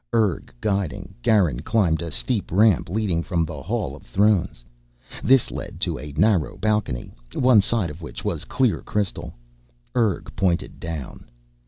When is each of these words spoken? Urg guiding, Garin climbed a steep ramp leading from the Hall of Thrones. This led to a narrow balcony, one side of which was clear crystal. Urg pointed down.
Urg 0.15 0.51
guiding, 0.61 1.13
Garin 1.21 1.59
climbed 1.59 2.01
a 2.01 2.09
steep 2.09 2.51
ramp 2.51 2.89
leading 2.89 3.21
from 3.21 3.45
the 3.45 3.61
Hall 3.61 3.95
of 3.95 4.01
Thrones. 4.01 4.65
This 5.23 5.51
led 5.51 5.79
to 5.81 5.99
a 5.99 6.11
narrow 6.13 6.57
balcony, 6.57 7.13
one 7.35 7.61
side 7.61 7.91
of 7.91 8.01
which 8.01 8.25
was 8.25 8.43
clear 8.43 8.81
crystal. 8.81 9.35
Urg 9.95 10.35
pointed 10.35 10.79
down. 10.79 11.27